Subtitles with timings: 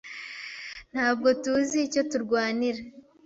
[0.91, 2.81] Ntabwo tuzi icyo turwanira.